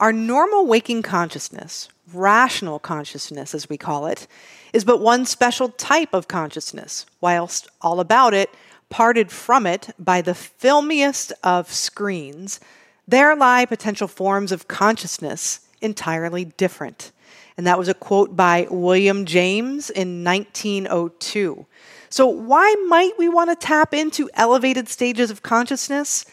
[0.00, 4.28] Our normal waking consciousness, rational consciousness as we call it,
[4.72, 8.48] is but one special type of consciousness, whilst all about it,
[8.90, 12.60] parted from it by the filmiest of screens,
[13.08, 17.10] there lie potential forms of consciousness entirely different.
[17.56, 21.66] And that was a quote by William James in 1902.
[22.08, 26.24] So, why might we want to tap into elevated stages of consciousness?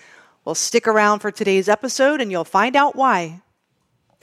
[0.46, 3.42] Well, stick around for today's episode and you'll find out why.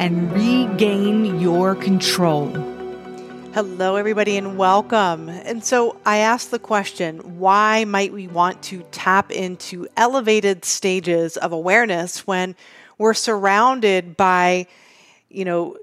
[0.00, 2.48] and regain your control.
[3.52, 5.28] Hello, everybody, and welcome.
[5.28, 11.36] And so I asked the question why might we want to tap into elevated stages
[11.36, 12.56] of awareness when
[12.96, 14.66] we're surrounded by,
[15.28, 15.76] you know,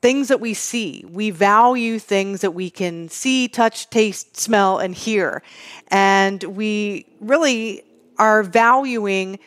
[0.00, 1.04] things that we see.
[1.10, 5.42] We value things that we can see, touch, taste, smell, and hear.
[5.88, 7.82] And we really
[8.16, 9.40] are valuing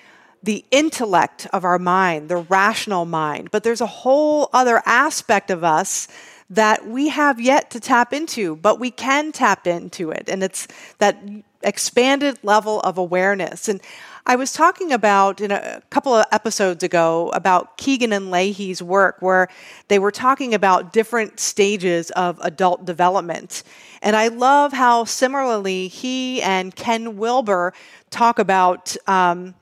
[0.44, 3.52] the intellect of our mind, the rational mind.
[3.52, 6.08] But there's a whole other aspect of us
[6.50, 10.28] that we have yet to tap into, but we can tap into it.
[10.28, 11.18] And it's that
[11.64, 13.70] expanded level of awareness.
[13.70, 13.80] And
[14.26, 19.18] I was talking about in a couple of episodes ago about Kegan and Lahey's work,
[19.20, 19.48] where
[19.88, 23.64] they were talking about different stages of adult development.
[24.02, 27.74] And I love how similarly he and Ken Wilber
[28.10, 29.56] talk about um,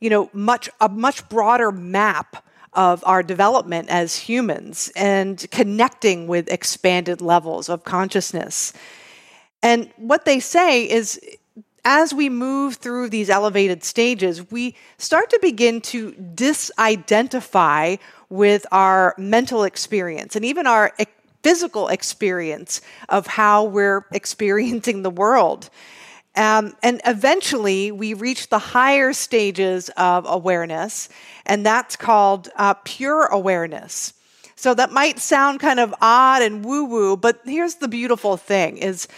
[0.00, 6.52] you know, much a much broader map of our development as humans and connecting with
[6.52, 8.72] expanded levels of consciousness.
[9.62, 11.18] And what they say is
[11.86, 17.98] as we move through these elevated stages, we start to begin to disidentify
[18.28, 20.92] with our mental experience and even our
[21.44, 25.70] physical experience of how we're experiencing the world.
[26.36, 31.08] Um, and eventually, we reach the higher stages of awareness,
[31.46, 34.12] and that's called uh, pure awareness.
[34.54, 38.76] So that might sound kind of odd and woo woo, but here's the beautiful thing:
[38.76, 39.08] is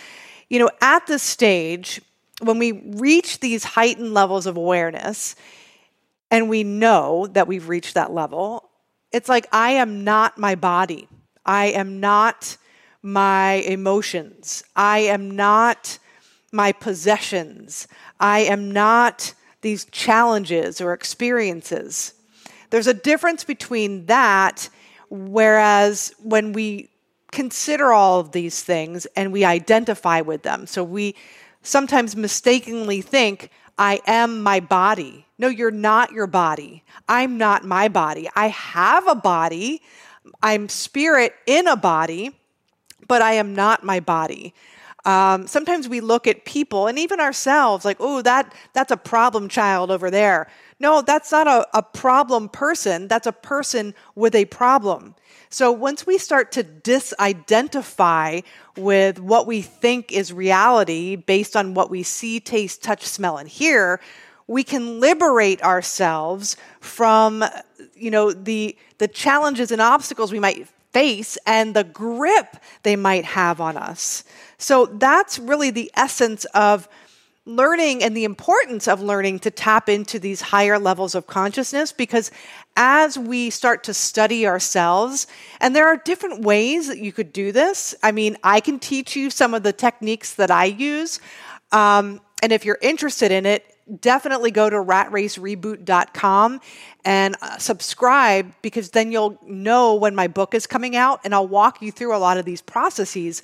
[0.49, 2.01] you know, at this stage,
[2.41, 5.35] when we reach these heightened levels of awareness,
[6.31, 8.69] and we know that we've reached that level,
[9.13, 11.09] it's like I am not my body.
[11.45, 12.57] I am not
[13.03, 14.63] my emotions.
[14.77, 15.99] I am not
[16.53, 17.89] my possessions.
[18.19, 22.15] I am not these challenges or experiences.
[22.71, 24.69] There's a difference between that,
[25.11, 26.91] whereas when we
[27.33, 31.15] consider all of these things and we identify with them, so we
[31.63, 35.27] sometimes mistakenly think, I am my body.
[35.39, 36.83] No, you're not your body.
[37.09, 38.29] I'm not my body.
[38.35, 39.83] I have a body.
[40.43, 42.33] I'm spirit in a body,
[43.07, 44.53] but I am not my body.
[45.05, 49.49] Um, sometimes we look at people and even ourselves like, oh, that that's a problem
[49.49, 50.49] child over there.
[50.81, 53.09] No, that's not a, a problem person.
[53.09, 55.15] That's a person with a problem.
[55.51, 58.45] So once we start to disidentify
[58.77, 63.49] with what we think is reality based on what we see, taste, touch, smell, and
[63.49, 64.01] hear,
[64.47, 67.45] we can liberate ourselves from
[67.95, 70.67] you know the the challenges and obstacles we might
[70.99, 74.25] face and the grip they might have on us.
[74.59, 76.89] So that's really the essence of
[77.47, 82.33] learning and the importance of learning to tap into these higher levels of consciousness because
[82.77, 85.29] as we start to study ourselves,
[85.61, 87.95] and there are different ways that you could do this.
[88.03, 91.21] I mean, I can teach you some of the techniques that I use.
[91.71, 93.65] Um, and if you're interested in it,
[94.01, 96.61] definitely go to ratracereboot.com
[97.05, 101.49] and uh, subscribe because then you'll know when my book is coming out and I'll
[101.49, 103.43] walk you through a lot of these processes.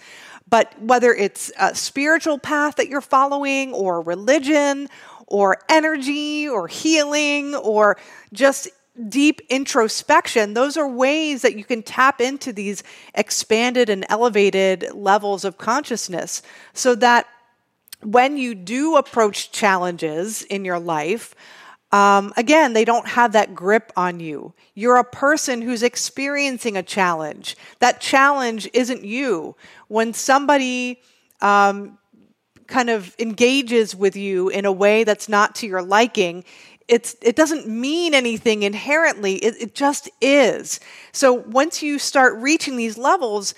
[0.48, 4.88] But whether it's a spiritual path that you're following or religion
[5.26, 7.96] or energy or healing or
[8.32, 8.68] just
[9.08, 12.82] deep introspection, those are ways that you can tap into these
[13.14, 16.42] expanded and elevated levels of consciousness
[16.72, 17.26] so that
[18.04, 21.34] when you do approach challenges in your life,
[21.92, 24.52] um, again, they don't have that grip on you.
[24.74, 27.56] You're a person who's experiencing a challenge.
[27.78, 29.54] That challenge isn't you.
[29.88, 31.00] When somebody
[31.40, 31.98] um,
[32.66, 36.44] kind of engages with you in a way that's not to your liking,
[36.88, 40.80] it's it doesn't mean anything inherently it, it just is
[41.12, 43.54] so once you start reaching these levels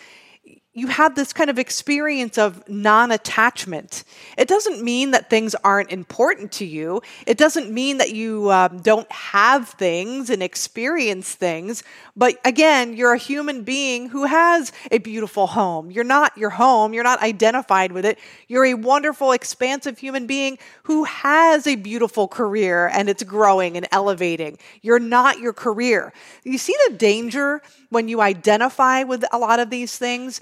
[0.76, 4.04] you have this kind of experience of non attachment.
[4.36, 7.00] It doesn't mean that things aren't important to you.
[7.26, 11.82] It doesn't mean that you um, don't have things and experience things.
[12.14, 15.90] But again, you're a human being who has a beautiful home.
[15.90, 18.18] You're not your home, you're not identified with it.
[18.46, 23.88] You're a wonderful, expansive human being who has a beautiful career and it's growing and
[23.92, 24.58] elevating.
[24.82, 26.12] You're not your career.
[26.44, 30.40] You see the danger when you identify with a lot of these things?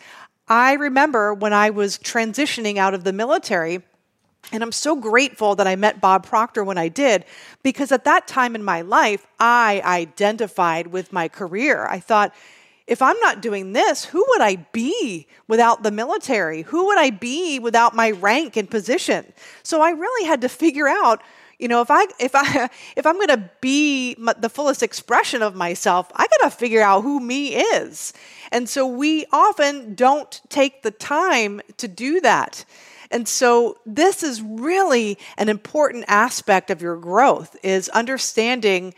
[0.48, 3.82] I remember when I was transitioning out of the military,
[4.52, 7.24] and I'm so grateful that I met Bob Proctor when I did,
[7.62, 11.86] because at that time in my life, I identified with my career.
[11.86, 12.34] I thought,
[12.86, 16.62] if I'm not doing this, who would I be without the military?
[16.62, 19.32] Who would I be without my rank and position?
[19.62, 21.22] So I really had to figure out
[21.64, 25.56] you know if i if i if i'm going to be the fullest expression of
[25.56, 28.12] myself i got to figure out who me is.
[28.52, 32.64] And so we often don't take the time to do that.
[33.10, 38.94] And so this is really an important aspect of your growth is understanding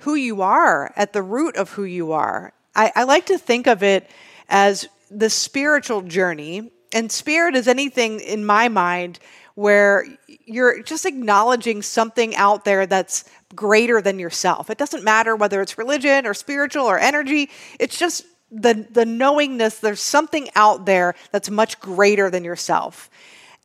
[0.00, 2.52] who you are at the root of who you are.
[2.74, 4.08] I, I like to think of it
[4.48, 6.70] as the spiritual journey.
[6.92, 9.18] And spirit is anything in my mind
[9.58, 10.06] where
[10.46, 13.24] you're just acknowledging something out there that's
[13.56, 14.70] greater than yourself.
[14.70, 17.50] It doesn't matter whether it's religion or spiritual or energy,
[17.80, 23.10] it's just the, the knowingness there's something out there that's much greater than yourself.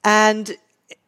[0.04, 0.58] And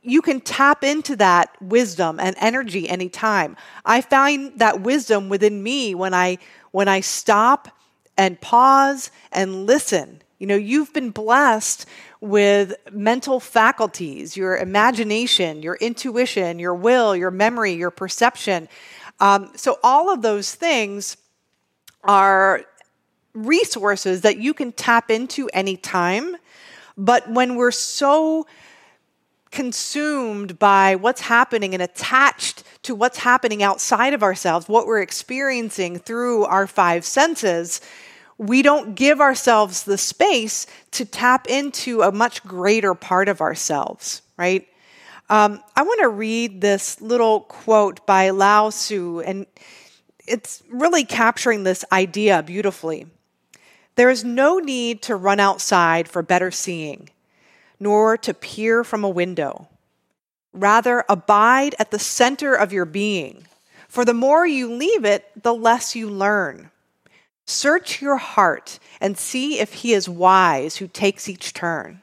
[0.04, 3.58] you can tap into that wisdom and energy anytime.
[3.86, 6.38] I find that wisdom within me when I
[6.70, 7.70] when I stop
[8.20, 10.22] and pause and listen.
[10.38, 11.88] You know, you've been blessed
[12.26, 18.68] with mental faculties, your imagination, your intuition, your will, your memory, your perception.
[19.20, 21.18] Um, so, all of those things
[22.04, 22.66] are
[23.34, 26.36] resources that you can tap into anytime.
[26.98, 28.48] But when we're so
[29.52, 36.00] consumed by what's happening and attached to what's happening outside of ourselves, what we're experiencing
[36.00, 37.82] through our five senses,
[38.38, 44.22] we don't give ourselves the space to tap into a much greater part of ourselves,
[44.38, 44.68] right?
[45.30, 49.46] Um, I want to read this little quote by Lao Tzu, and
[50.28, 53.08] it's really capturing this idea beautifully.
[53.96, 57.10] There is no need to run outside for better seeing,
[57.80, 59.70] nor to peer from a window.
[60.54, 63.48] Rather, abide at the center of your being,
[63.88, 66.70] for the more you leave it, the less you learn.
[67.46, 72.02] Search your heart and see if he is wise who takes each turn.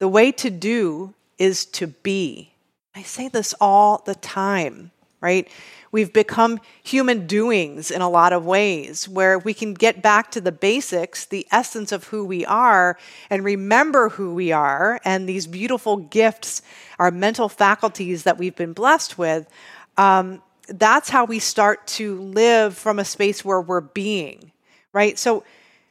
[0.00, 2.52] The way to do is to be.
[2.94, 4.90] I say this all the time,
[5.20, 5.48] right?
[5.92, 10.40] We've become human doings in a lot of ways where we can get back to
[10.40, 12.98] the basics, the essence of who we are,
[13.30, 16.62] and remember who we are and these beautiful gifts,
[16.98, 19.48] our mental faculties that we've been blessed with.
[19.96, 24.51] Um, that's how we start to live from a space where we're being
[24.92, 25.18] right?
[25.18, 25.44] So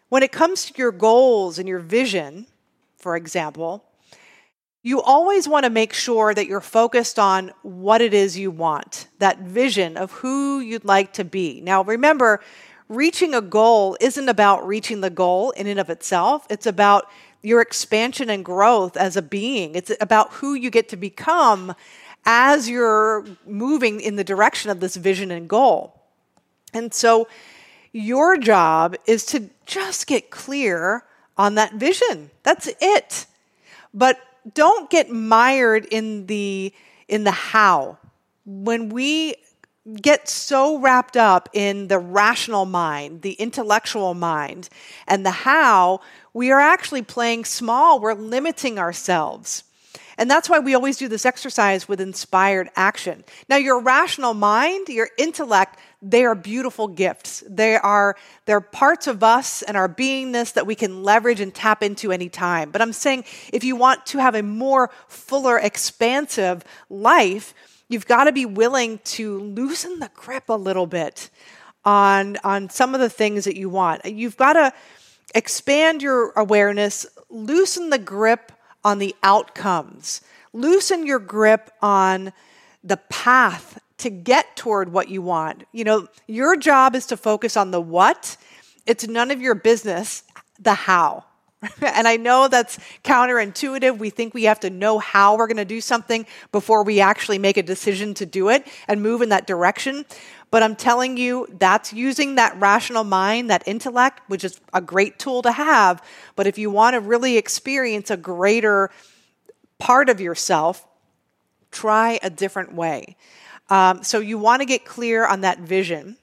[0.10, 2.48] when it comes to your goals and your vision,
[2.98, 3.84] for example,
[4.84, 9.08] you always want to make sure that you're focused on what it is you want,
[9.20, 11.62] that vision of who you'd like to be.
[11.62, 12.42] Now, remember,
[12.90, 17.08] reaching a goal isn't about reaching the goal in and of itself, it's about
[17.44, 19.76] your expansion and growth as a being.
[19.76, 21.76] It's about who you get to become
[22.26, 26.00] as you're moving in the direction of this vision and goal.
[26.74, 27.28] And so,
[27.94, 31.04] your job is to just get clear
[31.38, 32.30] on that vision.
[32.44, 33.26] That's it.
[33.94, 34.20] But
[34.54, 36.74] don't get mired in the
[37.08, 37.98] in the how.
[38.46, 39.36] When we
[40.02, 44.70] get so wrapped up in the rational mind, the intellectual mind,
[45.08, 46.02] and the how,
[46.34, 48.00] we are actually playing small.
[48.00, 49.64] We're limiting ourselves.
[50.18, 53.24] And that's why we always do this exercise with inspired action.
[53.50, 57.44] Now, your rational mind, your intellect, they are beautiful gifts.
[57.48, 58.16] They are
[58.46, 62.72] they're parts of us and our beingness that we can leverage and tap into anytime.
[62.72, 67.54] But I'm saying if you want to have a more fuller, expansive life,
[67.88, 71.30] you've got to be willing to loosen the grip a little bit
[71.86, 74.04] on on some of the things that you want.
[74.06, 74.74] You've got to
[75.36, 78.52] expand your awareness, loosen the grip
[78.84, 80.22] on the outcomes.
[80.54, 82.34] Loosen your grip on
[82.84, 85.64] the path to get toward what you want.
[85.72, 88.38] You know, your job is to focus on the what.
[88.86, 90.24] It's none of your business
[90.60, 91.26] the how.
[91.82, 93.98] and I know that's counterintuitive.
[93.98, 97.38] We think we have to know how we're going to do something before we actually
[97.38, 100.06] make a decision to do it and move in that direction.
[100.50, 105.20] But I'm telling you, that's using that rational mind, that intellect, which is a great
[105.20, 106.04] tool to have.
[106.36, 108.90] But if you want to really experience a greater
[109.78, 110.86] part of yourself,
[111.72, 113.16] try a different way.
[113.72, 116.18] Um, so you want to get clear on that vision.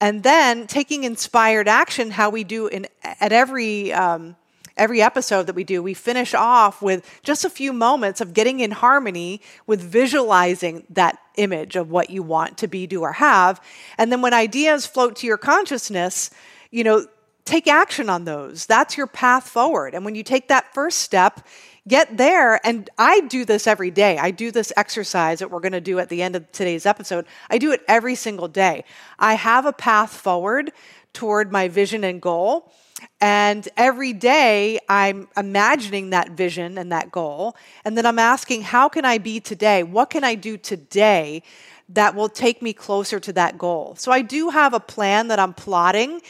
[0.00, 4.34] And then taking inspired action, how we do in at every um,
[4.76, 8.58] every episode that we do, we finish off with just a few moments of getting
[8.58, 13.60] in harmony with visualizing that image of what you want to be, do, or have.
[13.96, 16.30] And then when ideas float to your consciousness,
[16.72, 17.06] you know,
[17.44, 18.66] take action on those.
[18.66, 19.94] That's your path forward.
[19.94, 21.46] And when you take that first step,
[21.88, 22.64] get there.
[22.64, 24.18] And I do this every day.
[24.18, 27.26] I do this exercise that we're going to do at the end of today's episode.
[27.50, 28.84] I do it every single day.
[29.18, 30.72] I have a path forward
[31.12, 32.72] toward my vision and goal.
[33.20, 37.56] And every day I'm imagining that vision and that goal.
[37.84, 39.82] And then I'm asking, how can I be today?
[39.82, 41.42] What can I do today
[41.88, 43.96] that will take me closer to that goal?
[43.98, 46.20] So I do have a plan that I'm plotting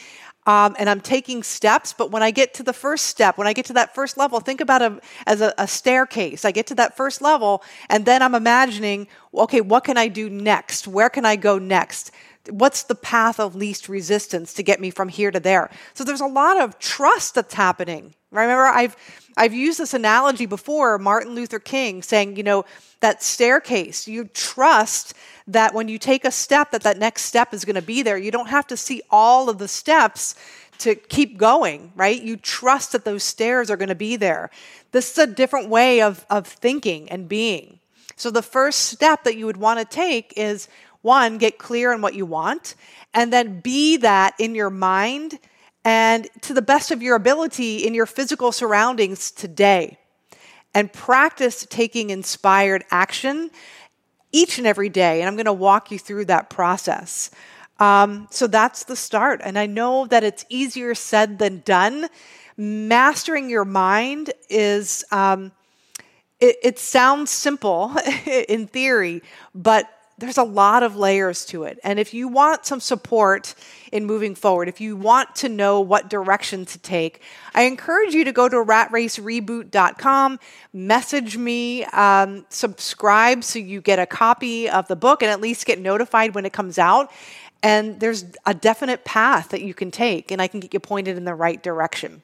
[0.46, 1.92] um, and I'm taking steps.
[1.92, 4.40] But when I get to the first step, when I get to that first level,
[4.40, 4.92] think about it
[5.26, 6.44] as a, a staircase.
[6.44, 10.28] I get to that first level, and then I'm imagining, okay, what can I do
[10.28, 10.88] next?
[10.88, 12.10] Where can I go next?
[12.50, 15.70] What's the path of least resistance to get me from here to there?
[15.94, 18.14] So there's a lot of trust that's happening.
[18.30, 18.96] Remember, I've
[19.36, 22.64] I've used this analogy before, Martin Luther King saying, you know,
[23.00, 25.14] that staircase, you trust
[25.46, 28.16] that when you take a step that that next step is going to be there
[28.16, 30.34] you don't have to see all of the steps
[30.78, 34.50] to keep going right you trust that those stairs are going to be there
[34.92, 37.78] this is a different way of, of thinking and being
[38.16, 40.68] so the first step that you would want to take is
[41.02, 42.74] one get clear on what you want
[43.12, 45.38] and then be that in your mind
[45.84, 49.98] and to the best of your ability in your physical surroundings today
[50.74, 53.50] and practice taking inspired action
[54.30, 55.20] each and every day.
[55.20, 57.30] And I'm going to walk you through that process.
[57.78, 59.40] Um, so that's the start.
[59.44, 62.08] And I know that it's easier said than done.
[62.56, 65.52] Mastering your mind is, um,
[66.40, 67.94] it, it sounds simple
[68.26, 69.22] in theory,
[69.54, 71.78] but there's a lot of layers to it.
[71.82, 73.54] And if you want some support
[73.90, 77.22] in moving forward, if you want to know what direction to take,
[77.54, 80.38] I encourage you to go to ratracereboot.com,
[80.72, 85.66] message me, um, subscribe so you get a copy of the book and at least
[85.66, 87.10] get notified when it comes out.
[87.62, 91.16] And there's a definite path that you can take, and I can get you pointed
[91.16, 92.22] in the right direction.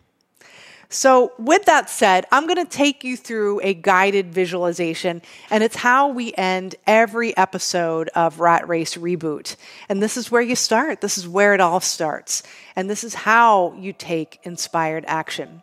[0.91, 5.77] So, with that said, I'm going to take you through a guided visualization, and it's
[5.77, 9.57] how we end every episode of Rat Race Reboot.
[9.91, 12.43] And this is where you start, this is where it all starts,
[12.75, 15.63] and this is how you take inspired action.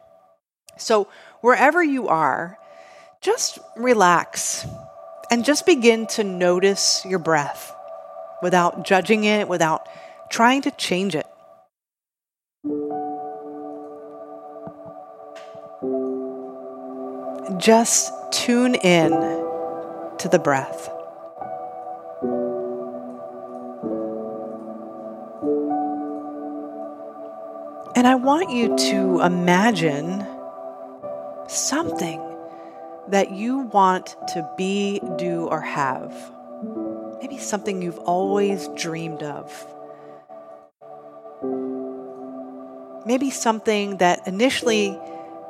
[0.78, 1.08] So,
[1.42, 2.60] wherever you are,
[3.20, 4.64] just relax
[5.32, 7.76] and just begin to notice your breath
[8.44, 9.88] without judging it, without
[10.30, 11.25] trying to change it.
[17.58, 19.12] Just tune in
[20.20, 20.90] to the breath.
[27.96, 30.26] And I want you to imagine
[31.48, 32.22] something
[33.08, 36.14] that you want to be, do, or have.
[37.22, 39.52] Maybe something you've always dreamed of.
[43.06, 45.00] Maybe something that initially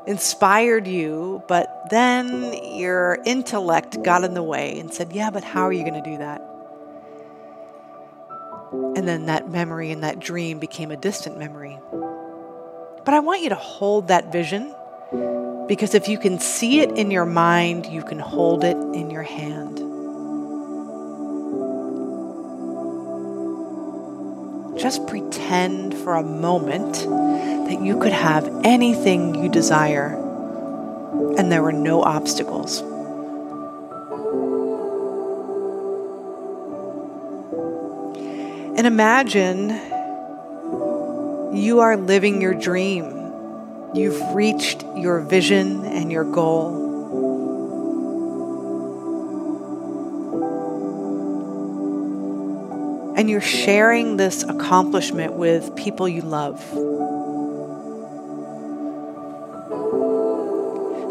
[0.08, 5.64] inspired you, but then your intellect got in the way and said, Yeah, but how
[5.64, 6.42] are you going to do that?
[8.96, 11.80] And then that memory and that dream became a distant memory.
[11.92, 14.74] But I want you to hold that vision
[15.68, 19.24] because if you can see it in your mind, you can hold it in your
[19.24, 19.78] hand.
[24.80, 27.06] Just pretend for a moment
[27.66, 30.22] that you could have anything you desire
[31.38, 32.82] and there were no obstacles.
[38.78, 39.70] And imagine
[41.56, 43.32] you are living your dream.
[43.94, 46.84] You've reached your vision and your goal.
[53.18, 56.62] And you're sharing this accomplishment with people you love.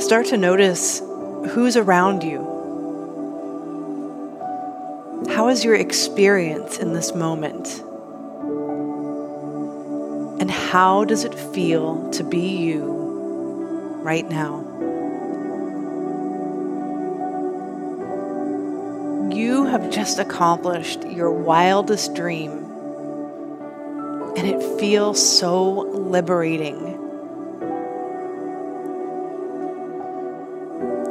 [0.04, 2.44] Start to notice who's around you.
[5.30, 7.80] How is your experience in this moment?
[10.42, 12.94] And how does it feel to be you
[14.04, 14.61] right now.
[19.34, 22.50] You have just accomplished your wildest dream,
[24.37, 27.03] and it feels so liberating.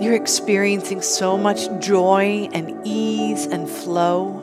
[0.02, 4.40] You're experiencing so much joy and ease and flow.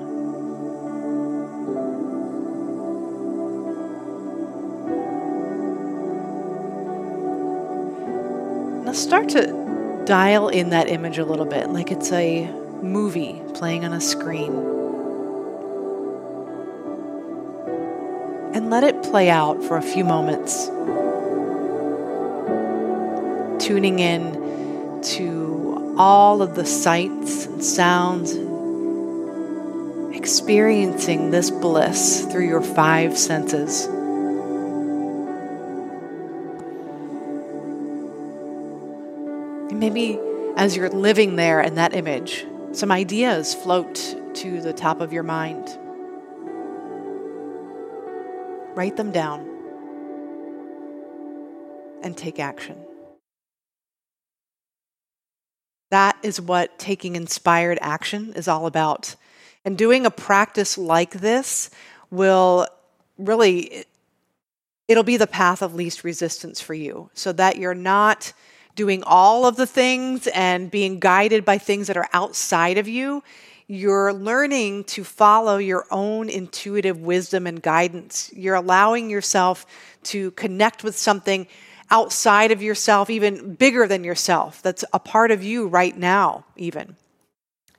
[8.85, 12.51] Now start to dial in that image a little bit, like it's a
[12.83, 14.53] movie playing on a screen.
[18.55, 20.67] And let it play out for a few moments.
[23.65, 24.41] Tuning in
[25.03, 28.35] to all of the sights and sounds,
[30.17, 33.89] experiencing this bliss through your five senses.
[39.81, 40.21] maybe
[40.57, 43.95] as you're living there in that image, some ideas float
[44.35, 45.67] to the top of your mind.
[48.77, 49.41] Write them down
[52.03, 52.77] and take action.
[55.91, 59.17] That is what taking inspired action is all about.
[59.65, 61.71] And doing a practice like this
[62.11, 62.67] will
[63.19, 63.85] really
[64.89, 68.33] it'll be the path of least resistance for you so that you're not
[68.75, 73.23] doing all of the things and being guided by things that are outside of you,
[73.69, 78.33] you're learning to follow your own intuitive wisdom and guidance.
[78.35, 79.65] You're allowing yourself
[80.05, 81.47] to connect with something
[81.91, 86.97] outside of yourself, even bigger than yourself, that's a part of you right now, even.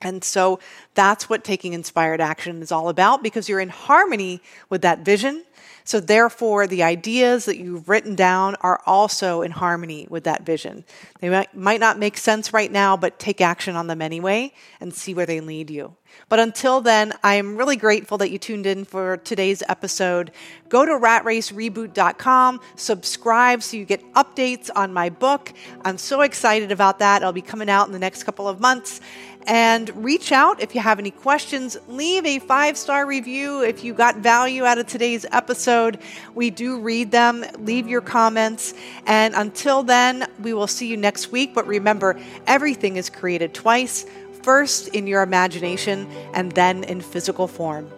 [0.00, 0.58] And so
[0.94, 5.44] that's what taking inspired action is all about because you're in harmony with that vision
[5.84, 10.84] so, therefore, the ideas that you've written down are also in harmony with that vision.
[11.20, 14.94] They might, might not make sense right now, but take action on them anyway and
[14.94, 15.96] see where they lead you.
[16.28, 20.30] But until then, I am really grateful that you tuned in for today's episode.
[20.68, 25.52] Go to ratracereboot.com, subscribe so you get updates on my book.
[25.84, 27.22] I'm so excited about that.
[27.22, 29.00] It'll be coming out in the next couple of months
[29.46, 31.76] and reach out if you have any questions.
[31.88, 35.98] Leave a five star review if you got value out of today's episode.
[36.34, 37.44] We do read them.
[37.58, 38.74] Leave your comments.
[39.06, 41.54] And until then, we will see you next week.
[41.54, 44.06] But remember, everything is created twice
[44.42, 47.90] first in your imagination and then in physical form.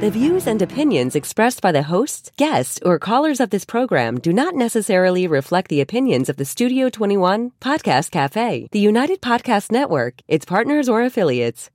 [0.00, 4.32] The views and opinions expressed by the hosts, guests, or callers of this program do
[4.32, 10.20] not necessarily reflect the opinions of the Studio 21 Podcast Cafe, the United Podcast Network,
[10.28, 11.70] its partners, or affiliates.